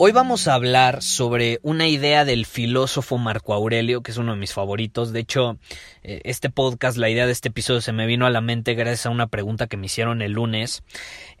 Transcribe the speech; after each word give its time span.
Hoy 0.00 0.12
vamos 0.12 0.46
a 0.46 0.54
hablar 0.54 1.02
sobre 1.02 1.58
una 1.64 1.88
idea 1.88 2.24
del 2.24 2.46
filósofo 2.46 3.18
Marco 3.18 3.52
Aurelio, 3.52 4.00
que 4.00 4.12
es 4.12 4.16
uno 4.16 4.30
de 4.30 4.38
mis 4.38 4.52
favoritos. 4.52 5.12
De 5.12 5.18
hecho, 5.18 5.58
eh, 6.04 6.20
este 6.22 6.50
podcast, 6.50 6.96
la 6.96 7.10
idea 7.10 7.26
de 7.26 7.32
este 7.32 7.48
episodio 7.48 7.80
se 7.80 7.92
me 7.92 8.06
vino 8.06 8.24
a 8.24 8.30
la 8.30 8.40
mente 8.40 8.74
gracias 8.74 9.06
a 9.06 9.10
una 9.10 9.26
pregunta 9.26 9.66
que 9.66 9.76
me 9.76 9.86
hicieron 9.86 10.22
el 10.22 10.34
lunes. 10.34 10.84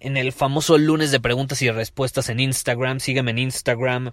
En 0.00 0.16
el 0.16 0.32
famoso 0.32 0.76
lunes 0.76 1.12
de 1.12 1.20
preguntas 1.20 1.62
y 1.62 1.70
respuestas 1.70 2.30
en 2.30 2.40
Instagram. 2.40 2.98
Sígueme 2.98 3.30
en 3.30 3.38
Instagram. 3.38 4.10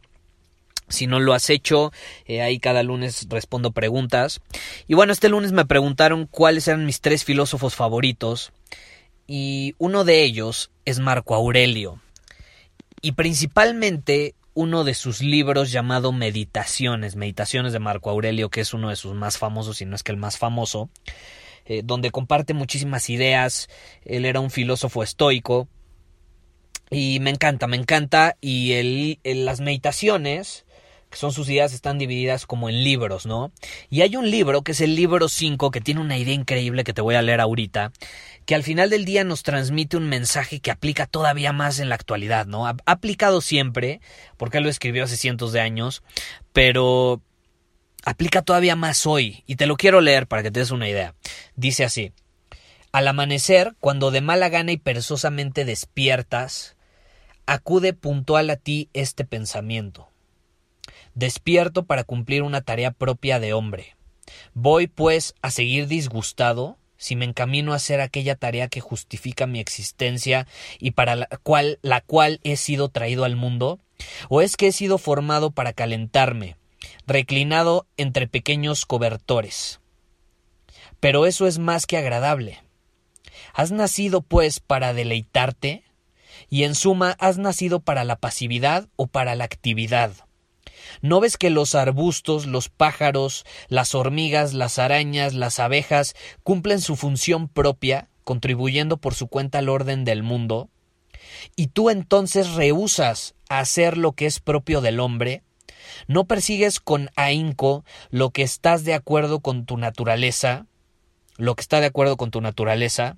Si 0.89 1.07
no 1.07 1.19
lo 1.19 1.33
has 1.33 1.49
hecho, 1.49 1.91
eh, 2.27 2.43
ahí 2.43 2.59
cada 2.59 2.83
lunes 2.83 3.25
respondo 3.27 3.71
preguntas. 3.71 4.41
Y 4.87 4.93
bueno, 4.93 5.11
este 5.11 5.27
lunes 5.27 5.53
me 5.53 5.65
preguntaron 5.65 6.27
cuáles 6.27 6.67
eran 6.67 6.85
mis 6.85 7.01
tres 7.01 7.23
filósofos 7.23 7.73
favoritos. 7.73 8.53
Y 9.25 9.73
uno 9.79 10.03
de 10.03 10.21
ellos 10.21 10.69
es 10.85 10.99
Marco 10.99 11.33
Aurelio 11.33 11.99
y 13.05 13.11
principalmente 13.11 14.33
uno 14.55 14.83
de 14.83 14.95
sus 14.95 15.21
libros 15.21 15.71
llamado 15.71 16.11
Meditaciones, 16.11 17.15
Meditaciones 17.15 17.71
de 17.71 17.77
Marco 17.77 18.09
Aurelio, 18.09 18.49
que 18.49 18.61
es 18.61 18.73
uno 18.73 18.89
de 18.89 18.95
sus 18.95 19.13
más 19.13 19.37
famosos, 19.37 19.77
si 19.77 19.85
no 19.85 19.95
es 19.95 20.01
que 20.01 20.11
el 20.11 20.17
más 20.17 20.39
famoso, 20.39 20.89
eh, 21.65 21.83
donde 21.83 22.09
comparte 22.09 22.55
muchísimas 22.55 23.11
ideas. 23.11 23.69
Él 24.05 24.25
era 24.25 24.39
un 24.39 24.49
filósofo 24.49 25.03
estoico 25.03 25.67
y 26.89 27.19
me 27.19 27.29
encanta, 27.29 27.67
me 27.67 27.77
encanta. 27.77 28.37
Y 28.41 28.71
el, 28.71 29.19
las 29.45 29.61
meditaciones 29.61 30.65
son 31.17 31.31
sus 31.31 31.49
ideas, 31.49 31.73
están 31.73 31.97
divididas 31.97 32.45
como 32.45 32.69
en 32.69 32.83
libros, 32.83 33.25
¿no? 33.25 33.51
Y 33.89 34.01
hay 34.01 34.15
un 34.15 34.29
libro 34.29 34.63
que 34.63 34.73
es 34.73 34.81
el 34.81 34.95
libro 34.95 35.29
5 35.29 35.71
que 35.71 35.81
tiene 35.81 36.01
una 36.01 36.17
idea 36.17 36.33
increíble 36.33 36.83
que 36.83 36.93
te 36.93 37.01
voy 37.01 37.15
a 37.15 37.21
leer 37.21 37.41
ahorita, 37.41 37.91
que 38.45 38.55
al 38.55 38.63
final 38.63 38.89
del 38.89 39.05
día 39.05 39.23
nos 39.23 39.43
transmite 39.43 39.97
un 39.97 40.07
mensaje 40.07 40.59
que 40.59 40.71
aplica 40.71 41.05
todavía 41.05 41.53
más 41.53 41.79
en 41.79 41.89
la 41.89 41.95
actualidad, 41.95 42.45
¿no? 42.45 42.67
Ha 42.67 42.75
aplicado 42.85 43.41
siempre, 43.41 44.01
porque 44.37 44.57
él 44.57 44.63
lo 44.63 44.69
escribió 44.69 45.03
hace 45.03 45.17
cientos 45.17 45.51
de 45.53 45.61
años, 45.61 46.03
pero 46.53 47.21
aplica 48.05 48.41
todavía 48.41 48.75
más 48.75 49.05
hoy, 49.05 49.43
y 49.47 49.55
te 49.55 49.67
lo 49.67 49.77
quiero 49.77 50.01
leer 50.01 50.27
para 50.27 50.43
que 50.43 50.51
te 50.51 50.59
des 50.59 50.71
una 50.71 50.89
idea. 50.89 51.15
Dice 51.55 51.83
así, 51.83 52.13
al 52.91 53.07
amanecer, 53.07 53.75
cuando 53.79 54.11
de 54.11 54.21
mala 54.21 54.49
gana 54.49 54.71
y 54.71 54.77
perezosamente 54.77 55.65
despiertas, 55.65 56.75
acude 57.45 57.93
puntual 57.93 58.49
a 58.49 58.55
ti 58.55 58.89
este 58.93 59.25
pensamiento 59.25 60.09
despierto 61.15 61.85
para 61.85 62.03
cumplir 62.03 62.43
una 62.43 62.61
tarea 62.61 62.91
propia 62.91 63.39
de 63.39 63.53
hombre. 63.53 63.95
Voy, 64.53 64.87
pues, 64.87 65.33
a 65.41 65.51
seguir 65.51 65.87
disgustado 65.87 66.77
si 66.97 67.15
me 67.15 67.25
encamino 67.25 67.73
a 67.73 67.77
hacer 67.77 68.01
aquella 68.01 68.35
tarea 68.35 68.67
que 68.67 68.81
justifica 68.81 69.47
mi 69.47 69.59
existencia 69.59 70.47
y 70.79 70.91
para 70.91 71.15
la 71.15 71.27
cual, 71.43 71.79
la 71.81 72.01
cual 72.01 72.39
he 72.43 72.57
sido 72.57 72.89
traído 72.89 73.25
al 73.25 73.35
mundo, 73.35 73.79
o 74.29 74.41
es 74.41 74.55
que 74.55 74.67
he 74.67 74.71
sido 74.71 74.97
formado 74.97 75.51
para 75.51 75.73
calentarme, 75.73 76.55
reclinado 77.05 77.85
entre 77.97 78.27
pequeños 78.27 78.85
cobertores. 78.85 79.81
Pero 80.99 81.25
eso 81.25 81.47
es 81.47 81.59
más 81.59 81.85
que 81.85 81.97
agradable. 81.97 82.61
Has 83.53 83.71
nacido, 83.71 84.21
pues, 84.21 84.59
para 84.59 84.93
deleitarte, 84.93 85.83
y 86.49 86.63
en 86.63 86.75
suma 86.75 87.15
has 87.19 87.37
nacido 87.37 87.79
para 87.79 88.03
la 88.03 88.17
pasividad 88.17 88.87
o 88.95 89.07
para 89.07 89.35
la 89.35 89.45
actividad. 89.45 90.24
¿No 91.01 91.19
ves 91.19 91.37
que 91.37 91.49
los 91.49 91.75
arbustos, 91.75 92.45
los 92.45 92.69
pájaros, 92.69 93.45
las 93.67 93.95
hormigas, 93.95 94.53
las 94.53 94.79
arañas, 94.79 95.33
las 95.33 95.59
abejas 95.59 96.15
cumplen 96.43 96.81
su 96.81 96.95
función 96.95 97.47
propia, 97.47 98.09
contribuyendo 98.23 98.97
por 98.97 99.13
su 99.13 99.27
cuenta 99.27 99.59
al 99.59 99.69
orden 99.69 100.05
del 100.05 100.23
mundo? 100.23 100.69
¿Y 101.55 101.67
tú 101.67 101.89
entonces 101.89 102.53
rehusas 102.53 103.35
hacer 103.49 103.97
lo 103.97 104.13
que 104.13 104.25
es 104.25 104.39
propio 104.39 104.81
del 104.81 104.99
hombre? 104.99 105.43
¿No 106.07 106.25
persigues 106.25 106.79
con 106.79 107.09
ahínco 107.15 107.85
lo 108.09 108.31
que 108.31 108.43
estás 108.43 108.83
de 108.83 108.93
acuerdo 108.93 109.39
con 109.39 109.65
tu 109.65 109.77
naturaleza? 109.77 110.65
Lo 111.37 111.55
que 111.55 111.61
está 111.61 111.79
de 111.79 111.87
acuerdo 111.87 112.17
con 112.17 112.31
tu 112.31 112.41
naturaleza. 112.41 113.17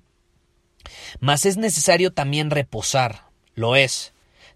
Mas 1.20 1.44
es 1.46 1.56
necesario 1.56 2.12
también 2.12 2.50
reposar, 2.50 3.26
lo 3.54 3.76
es, 3.76 4.12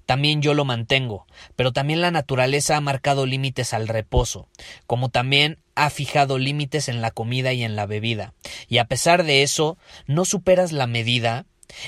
también 0.06 0.42
yo 0.42 0.54
lo 0.54 0.64
mantengo, 0.64 1.26
pero 1.56 1.72
también 1.72 2.00
la 2.00 2.10
naturaleza 2.10 2.76
ha 2.76 2.80
marcado 2.80 3.26
límites 3.26 3.74
al 3.74 3.88
reposo, 3.88 4.48
como 4.86 5.08
también 5.08 5.58
ha 5.74 5.90
fijado 5.90 6.38
límites 6.38 6.88
en 6.88 7.00
la 7.00 7.10
comida 7.10 7.52
y 7.52 7.64
en 7.64 7.76
la 7.76 7.86
bebida, 7.86 8.34
y 8.68 8.78
a 8.78 8.84
pesar 8.86 9.24
de 9.24 9.42
eso, 9.42 9.78
no 10.06 10.24
superas 10.24 10.72
la 10.72 10.86
medida, 10.86 11.46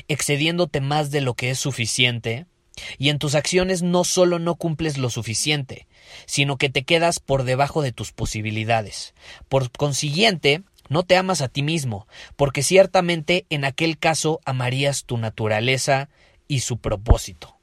excediéndote 0.08 0.80
más 0.80 1.10
de 1.10 1.20
lo 1.20 1.34
que 1.34 1.50
es 1.50 1.58
suficiente, 1.58 2.46
y 2.98 3.10
en 3.10 3.18
tus 3.18 3.34
acciones 3.34 3.82
no 3.82 4.04
solo 4.04 4.38
no 4.38 4.56
cumples 4.56 4.98
lo 4.98 5.10
suficiente, 5.10 5.86
sino 6.26 6.56
que 6.56 6.70
te 6.70 6.84
quedas 6.84 7.20
por 7.20 7.44
debajo 7.44 7.82
de 7.82 7.92
tus 7.92 8.12
posibilidades. 8.12 9.14
Por 9.48 9.70
consiguiente, 9.70 10.62
no 10.88 11.02
te 11.02 11.16
amas 11.16 11.40
a 11.40 11.48
ti 11.48 11.62
mismo, 11.62 12.06
porque 12.36 12.62
ciertamente 12.62 13.46
en 13.48 13.64
aquel 13.64 13.98
caso 13.98 14.40
amarías 14.44 15.04
tu 15.04 15.16
naturaleza 15.16 16.08
y 16.48 16.60
su 16.60 16.78
propósito. 16.78 17.53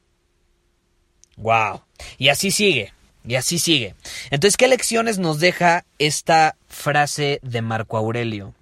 Wow. 1.37 1.81
Y 2.17 2.29
así 2.29 2.51
sigue. 2.51 2.93
Y 3.23 3.35
así 3.35 3.59
sigue. 3.59 3.95
Entonces, 4.31 4.57
¿qué 4.57 4.67
lecciones 4.67 5.19
nos 5.19 5.39
deja 5.39 5.85
esta 5.99 6.55
frase 6.67 7.39
de 7.43 7.61
Marco 7.61 7.97
Aurelio? 7.97 8.55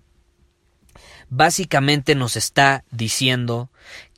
Básicamente 1.29 2.15
nos 2.15 2.35
está 2.35 2.83
diciendo 2.91 3.69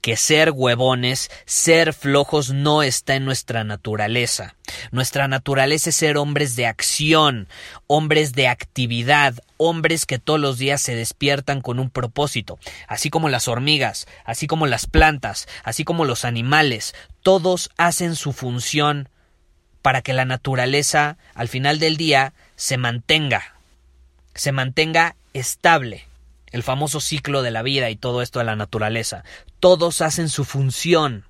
que 0.02 0.18
ser 0.18 0.52
huevones, 0.52 1.30
ser 1.46 1.94
flojos 1.94 2.50
no 2.52 2.84
está 2.84 3.16
en 3.16 3.26
nuestra 3.26 3.64
naturaleza. 3.64 4.56
Nuestra 4.92 5.28
naturaleza 5.28 5.92
es 5.92 5.96
ser 5.96 6.18
hombres 6.18 6.56
de 6.56 6.66
acción, 6.66 7.48
hombres 7.88 8.34
de 8.34 8.48
actividad, 8.48 9.36
hombres 9.58 10.06
que 10.06 10.18
todos 10.18 10.40
los 10.40 10.58
días 10.58 10.82
se 10.82 10.96
despiertan 10.96 11.62
con 11.62 11.80
un 11.80 11.90
propósito, 11.90 12.58
así 12.88 13.10
como 13.10 13.30
las 13.30 13.48
hormigas, 13.48 14.08
así 14.26 14.48
como 14.48 14.66
las 14.66 14.88
plantas, 14.88 15.48
así 15.64 15.84
como 15.84 16.04
los 16.04 16.26
animales, 16.26 16.96
todos 17.22 17.70
hacen 17.78 18.16
su 18.16 18.34
función 18.34 19.08
para 19.84 20.02
que 20.02 20.14
la 20.14 20.26
naturaleza 20.26 21.18
al 21.36 21.48
final 21.48 21.80
del 21.80 21.98
día 21.98 22.34
se 22.56 22.78
mantenga, 22.78 23.56
se 24.34 24.52
mantenga 24.52 25.16
estable 25.34 26.08
el 26.52 26.64
famoso 26.64 27.00
ciclo 27.00 27.44
de 27.44 27.52
la 27.52 27.62
vida 27.62 27.90
y 27.90 27.96
todo 27.96 28.22
esto 28.22 28.40
de 28.40 28.46
la 28.46 28.56
naturaleza. 28.56 29.24
Todos 29.62 30.02
hacen 30.02 30.28
su 30.28 30.44
función. 30.44 31.24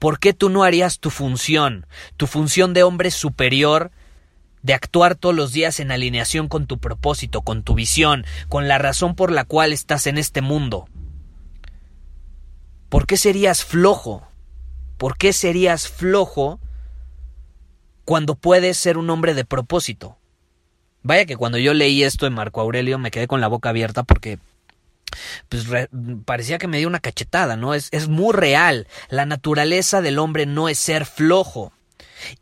¿Por 0.00 0.18
qué 0.18 0.32
tú 0.32 0.48
no 0.48 0.64
harías 0.64 0.98
tu 0.98 1.10
función, 1.10 1.86
tu 2.16 2.26
función 2.26 2.74
de 2.74 2.82
hombre 2.82 3.10
superior, 3.10 3.92
de 4.62 4.72
actuar 4.72 5.14
todos 5.14 5.34
los 5.34 5.52
días 5.52 5.78
en 5.78 5.92
alineación 5.92 6.48
con 6.48 6.66
tu 6.66 6.78
propósito, 6.78 7.42
con 7.42 7.62
tu 7.62 7.74
visión, 7.74 8.24
con 8.48 8.66
la 8.66 8.78
razón 8.78 9.14
por 9.14 9.30
la 9.30 9.44
cual 9.44 9.72
estás 9.72 10.06
en 10.06 10.18
este 10.18 10.40
mundo? 10.40 10.88
¿Por 12.88 13.06
qué 13.06 13.16
serías 13.16 13.62
flojo? 13.62 14.26
¿Por 14.96 15.18
qué 15.18 15.32
serías 15.32 15.86
flojo 15.86 16.60
cuando 18.04 18.36
puedes 18.36 18.78
ser 18.78 18.96
un 18.96 19.10
hombre 19.10 19.34
de 19.34 19.44
propósito? 19.44 20.16
Vaya 21.02 21.26
que 21.26 21.36
cuando 21.36 21.58
yo 21.58 21.74
leí 21.74 22.04
esto 22.04 22.24
de 22.24 22.30
Marco 22.30 22.62
Aurelio 22.62 22.98
me 22.98 23.10
quedé 23.10 23.26
con 23.26 23.42
la 23.42 23.48
boca 23.48 23.68
abierta 23.68 24.02
porque 24.02 24.38
pues 25.48 25.66
parecía 26.24 26.58
que 26.58 26.68
me 26.68 26.78
dio 26.78 26.88
una 26.88 27.00
cachetada, 27.00 27.56
¿no? 27.56 27.74
Es, 27.74 27.88
es 27.92 28.08
muy 28.08 28.32
real. 28.32 28.86
La 29.08 29.26
naturaleza 29.26 30.02
del 30.02 30.18
hombre 30.18 30.46
no 30.46 30.68
es 30.68 30.78
ser 30.78 31.06
flojo. 31.06 31.72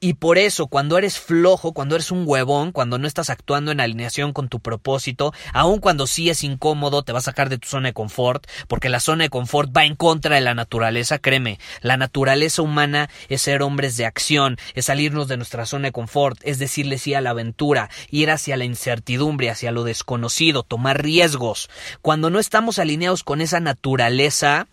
Y 0.00 0.14
por 0.14 0.38
eso, 0.38 0.67
cuando 0.67 0.99
eres 0.99 1.19
flojo, 1.19 1.73
cuando 1.73 1.94
eres 1.94 2.11
un 2.11 2.25
huevón, 2.26 2.73
cuando 2.73 2.99
no 2.99 3.06
estás 3.06 3.31
actuando 3.31 3.73
en 3.73 3.81
alineación 3.81 4.32
con 4.32 4.49
tu 4.49 4.61
propósito, 4.61 5.32
aun 5.52 5.79
cuando 5.81 6.06
sí 6.06 6.31
es 6.31 6.44
incómodo, 6.44 7.02
te 7.02 7.12
va 7.12 7.19
a 7.19 7.23
sacar 7.23 7.49
de 7.49 7.58
tu 7.58 7.69
zona 7.69 7.88
de 7.88 7.93
confort, 7.93 8.46
porque 8.69 8.88
la 8.88 9.00
zona 9.00 9.25
de 9.25 9.31
confort 9.31 9.70
va 9.76 9.84
en 9.84 9.96
contra 9.96 10.37
de 10.37 10.40
la 10.40 10.55
naturaleza, 10.55 11.19
créeme. 11.19 11.58
La 11.81 11.96
naturaleza 11.96 12.62
humana 12.62 13.08
es 13.29 13.43
ser 13.43 13.62
hombres 13.62 13.96
de 13.96 14.06
acción, 14.06 14.58
es 14.75 14.87
salirnos 14.87 15.29
de 15.29 15.37
nuestra 15.37 15.67
zona 15.67 15.88
de 15.88 15.93
confort, 15.93 16.38
es 16.43 16.58
decirle 16.58 16.99
sí 16.99 17.14
a 17.14 17.20
la 17.20 17.31
aventura, 17.31 17.90
ir 18.11 18.31
hacia 18.31 18.56
la 18.56 18.64
incertidumbre, 18.64 19.50
hacia 19.50 19.73
lo 19.73 19.84
desconocido, 19.84 20.62
tomar 20.62 21.02
riesgos. 21.02 21.70
Cuando 22.00 22.31
no 22.31 22.38
estamos 22.38 22.79
alineados 22.79 23.23
con 23.25 23.40
esa 23.40 23.61
naturaleza, 23.61 24.67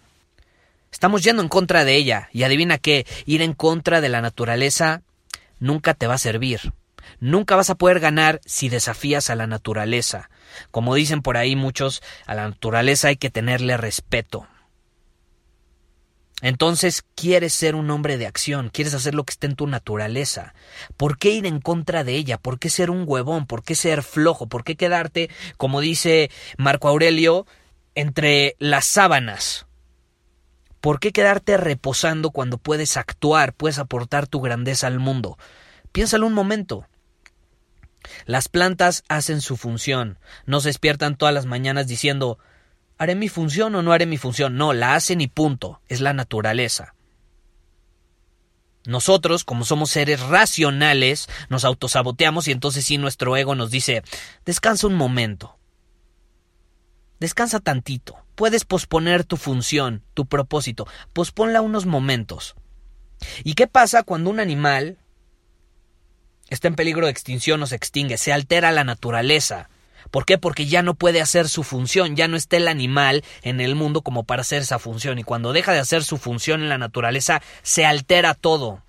Estamos 0.92 1.24
yendo 1.24 1.42
en 1.42 1.50
contra 1.50 1.86
de 1.86 1.96
ella. 1.96 2.30
Y 2.32 2.44
adivina 2.44 2.78
qué, 2.78 3.06
ir 3.26 3.42
en 3.42 3.54
contra 3.54 4.02
de 4.02 4.10
la 4.10 4.22
naturaleza 4.22 5.02
nunca 5.60 5.94
te 5.94 6.08
va 6.08 6.16
a 6.16 6.20
servir. 6.20 6.74
Nunca 7.20 7.56
vas 7.56 7.70
a 7.70 7.76
poder 7.76 8.00
ganar 8.00 8.40
si 8.46 8.70
desafías 8.70 9.30
a 9.30 9.36
la 9.36 9.48
naturaleza. 9.48 10.30
Como 10.72 10.96
dicen 10.96 11.22
por 11.22 11.38
ahí 11.38 11.56
muchos, 11.56 12.02
a 12.26 12.36
la 12.36 12.48
naturaleza 12.48 13.10
hay 13.10 13.18
que 13.18 13.30
tenerle 13.30 13.78
respeto. 13.78 14.48
Entonces 16.42 17.04
quieres 17.16 17.54
ser 17.54 17.76
un 17.76 17.92
hombre 17.92 18.18
de 18.18 18.26
acción, 18.26 18.70
quieres 18.70 18.94
hacer 18.94 19.14
lo 19.14 19.26
que 19.26 19.32
esté 19.32 19.48
en 19.48 19.56
tu 19.56 19.68
naturaleza. 19.68 20.54
¿Por 20.96 21.18
qué 21.18 21.32
ir 21.32 21.46
en 21.46 21.60
contra 21.60 22.06
de 22.06 22.16
ella? 22.16 22.38
¿Por 22.38 22.60
qué 22.60 22.70
ser 22.70 22.90
un 22.90 23.04
huevón? 23.06 23.46
¿Por 23.46 23.64
qué 23.64 23.76
ser 23.76 24.04
flojo? 24.04 24.48
¿Por 24.48 24.64
qué 24.64 24.78
quedarte, 24.78 25.30
como 25.58 25.82
dice 25.82 26.32
Marco 26.58 26.88
Aurelio, 26.88 27.46
entre 27.94 28.56
las 28.60 28.86
sábanas? 28.86 29.66
¿Por 30.82 31.00
qué 31.00 31.12
quedarte 31.12 31.58
reposando 31.58 32.32
cuando 32.32 32.58
puedes 32.58 32.98
actuar, 32.98 33.54
puedes 33.54 33.80
aportar 33.80 34.28
tu 34.28 34.40
grandeza 34.42 34.88
al 34.88 35.00
mundo? 35.00 35.38
Piénsalo 35.92 36.26
un 36.26 36.34
momento. 36.34 36.86
Las 38.26 38.48
plantas 38.48 39.04
hacen 39.10 39.42
su 39.42 39.58
función, 39.58 40.20
no 40.46 40.62
se 40.62 40.70
despiertan 40.70 41.18
todas 41.18 41.34
las 41.34 41.46
mañanas 41.46 41.88
diciendo 41.88 42.40
¿haré 42.98 43.16
mi 43.16 43.30
función 43.30 43.76
o 43.76 43.82
no 43.82 43.92
haré 43.92 44.06
mi 44.06 44.18
función? 44.18 44.58
No, 44.58 44.74
la 44.74 44.96
hacen 44.96 45.22
y 45.22 45.28
punto, 45.28 45.82
es 45.88 46.02
la 46.02 46.14
naturaleza. 46.14 46.94
Nosotros, 48.86 49.44
como 49.44 49.66
somos 49.66 49.92
seres 49.92 50.22
racionales, 50.22 51.28
nos 51.50 51.66
autosaboteamos 51.66 52.48
y 52.48 52.52
entonces 52.52 52.86
sí 52.86 52.98
nuestro 52.98 53.36
ego 53.36 53.56
nos 53.56 53.72
dice 53.72 54.04
descansa 54.46 54.88
un 54.88 54.96
momento, 54.96 55.58
descansa 57.20 57.60
tantito, 57.60 58.18
Puedes 58.40 58.64
posponer 58.64 59.26
tu 59.26 59.36
función, 59.36 60.02
tu 60.14 60.26
propósito, 60.26 60.88
posponla 61.12 61.60
unos 61.60 61.86
momentos. 61.86 62.56
¿Y 63.44 63.56
qué 63.56 63.68
pasa 63.68 64.04
cuando 64.04 64.30
un 64.30 64.40
animal 64.40 64.98
está 66.48 66.70
en 66.70 66.76
peligro 66.76 67.08
de 67.08 67.12
extinción 67.12 67.62
o 67.62 67.68
se 67.68 67.76
extingue? 67.76 68.18
Se 68.18 68.32
altera 68.32 68.72
la 68.72 68.86
naturaleza. 68.86 69.70
¿Por 70.10 70.26
qué? 70.26 70.38
Porque 70.38 70.68
ya 70.68 70.84
no 70.84 70.94
puede 70.94 71.20
hacer 71.20 71.50
su 71.50 71.64
función, 71.64 72.16
ya 72.16 72.30
no 72.30 72.38
está 72.38 72.56
el 72.56 72.70
animal 72.70 73.26
en 73.42 73.60
el 73.60 73.76
mundo 73.76 74.04
como 74.04 74.24
para 74.24 74.44
hacer 74.44 74.62
esa 74.62 74.80
función 74.80 75.20
y 75.20 75.26
cuando 75.26 75.52
deja 75.52 75.74
de 75.74 75.80
hacer 75.80 76.06
su 76.06 76.16
función 76.16 76.62
en 76.62 76.70
la 76.70 76.78
naturaleza 76.78 77.42
se 77.62 77.86
altera 77.86 78.36
todo. 78.36 78.86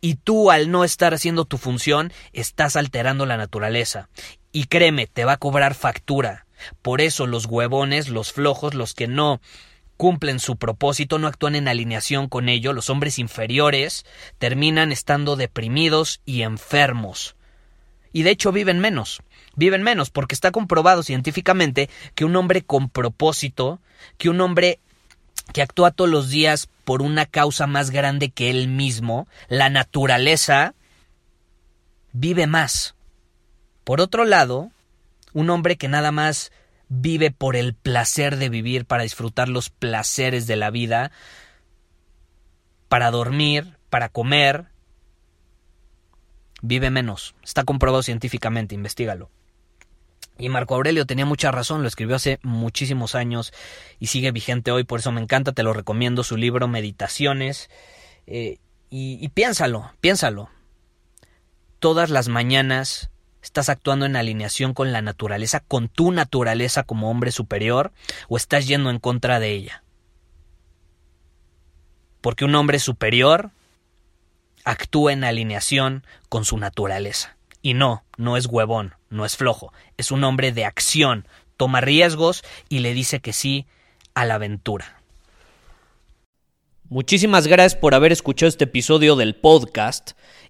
Y 0.00 0.16
tú 0.16 0.50
al 0.50 0.68
no 0.72 0.82
estar 0.82 1.14
haciendo 1.14 1.44
tu 1.44 1.58
función 1.58 2.12
estás 2.32 2.74
alterando 2.74 3.24
la 3.24 3.36
naturaleza. 3.36 4.08
Y 4.50 4.64
créeme, 4.64 5.06
te 5.06 5.24
va 5.24 5.34
a 5.34 5.36
cobrar 5.36 5.76
factura. 5.76 6.44
Por 6.82 7.00
eso 7.00 7.26
los 7.26 7.46
huevones, 7.46 8.08
los 8.08 8.32
flojos, 8.32 8.74
los 8.74 8.94
que 8.94 9.08
no 9.08 9.40
cumplen 9.96 10.40
su 10.40 10.56
propósito, 10.56 11.18
no 11.18 11.26
actúan 11.26 11.54
en 11.54 11.68
alineación 11.68 12.28
con 12.28 12.48
ello, 12.48 12.72
los 12.72 12.88
hombres 12.88 13.18
inferiores 13.18 14.06
terminan 14.38 14.92
estando 14.92 15.36
deprimidos 15.36 16.22
y 16.24 16.40
enfermos. 16.40 17.36
Y 18.12 18.22
de 18.22 18.30
hecho 18.30 18.50
viven 18.50 18.80
menos, 18.80 19.20
viven 19.56 19.82
menos, 19.82 20.08
porque 20.08 20.34
está 20.34 20.52
comprobado 20.52 21.02
científicamente 21.02 21.90
que 22.14 22.24
un 22.24 22.34
hombre 22.36 22.62
con 22.62 22.88
propósito, 22.88 23.78
que 24.16 24.30
un 24.30 24.40
hombre 24.40 24.80
que 25.52 25.60
actúa 25.60 25.90
todos 25.90 26.08
los 26.08 26.30
días 26.30 26.70
por 26.84 27.02
una 27.02 27.26
causa 27.26 27.66
más 27.66 27.90
grande 27.90 28.30
que 28.30 28.50
él 28.50 28.68
mismo, 28.68 29.28
la 29.48 29.68
naturaleza, 29.68 30.74
vive 32.12 32.46
más. 32.46 32.94
Por 33.84 34.00
otro 34.00 34.24
lado, 34.24 34.70
un 35.32 35.50
hombre 35.50 35.76
que 35.76 35.88
nada 35.88 36.12
más 36.12 36.52
vive 36.88 37.30
por 37.30 37.56
el 37.56 37.74
placer 37.74 38.36
de 38.36 38.48
vivir, 38.48 38.84
para 38.84 39.04
disfrutar 39.04 39.48
los 39.48 39.70
placeres 39.70 40.46
de 40.46 40.56
la 40.56 40.70
vida, 40.70 41.12
para 42.88 43.10
dormir, 43.12 43.76
para 43.88 44.08
comer, 44.08 44.66
vive 46.62 46.90
menos. 46.90 47.34
Está 47.42 47.64
comprobado 47.64 48.02
científicamente, 48.02 48.74
investigalo. 48.74 49.30
Y 50.36 50.48
Marco 50.48 50.74
Aurelio 50.74 51.06
tenía 51.06 51.26
mucha 51.26 51.52
razón, 51.52 51.82
lo 51.82 51.88
escribió 51.88 52.16
hace 52.16 52.40
muchísimos 52.42 53.14
años 53.14 53.52
y 53.98 54.06
sigue 54.06 54.32
vigente 54.32 54.72
hoy, 54.72 54.84
por 54.84 55.00
eso 55.00 55.12
me 55.12 55.20
encanta, 55.20 55.52
te 55.52 55.62
lo 55.62 55.72
recomiendo, 55.72 56.24
su 56.24 56.36
libro 56.36 56.66
Meditaciones. 56.66 57.70
Eh, 58.26 58.58
y, 58.88 59.18
y 59.20 59.28
piénsalo, 59.28 59.92
piénsalo. 60.00 60.48
Todas 61.78 62.10
las 62.10 62.28
mañanas 62.28 63.10
¿Estás 63.42 63.68
actuando 63.68 64.06
en 64.06 64.16
alineación 64.16 64.74
con 64.74 64.92
la 64.92 65.02
naturaleza, 65.02 65.60
con 65.60 65.88
tu 65.88 66.12
naturaleza 66.12 66.82
como 66.82 67.10
hombre 67.10 67.32
superior, 67.32 67.92
o 68.28 68.36
estás 68.36 68.66
yendo 68.66 68.90
en 68.90 68.98
contra 68.98 69.40
de 69.40 69.52
ella? 69.52 69.82
Porque 72.20 72.44
un 72.44 72.54
hombre 72.54 72.78
superior 72.78 73.50
actúa 74.64 75.12
en 75.12 75.24
alineación 75.24 76.04
con 76.28 76.44
su 76.44 76.58
naturaleza. 76.58 77.36
Y 77.62 77.74
no, 77.74 78.04
no 78.16 78.36
es 78.36 78.46
huevón, 78.46 78.94
no 79.08 79.24
es 79.24 79.36
flojo, 79.36 79.72
es 79.96 80.10
un 80.10 80.24
hombre 80.24 80.52
de 80.52 80.64
acción, 80.64 81.26
toma 81.56 81.80
riesgos 81.80 82.42
y 82.68 82.78
le 82.78 82.94
dice 82.94 83.20
que 83.20 83.32
sí 83.32 83.66
a 84.14 84.24
la 84.24 84.34
aventura. 84.34 85.00
Muchísimas 86.88 87.46
gracias 87.46 87.80
por 87.80 87.94
haber 87.94 88.10
escuchado 88.10 88.48
este 88.48 88.64
episodio 88.64 89.14
del 89.14 89.36
podcast. 89.36 90.12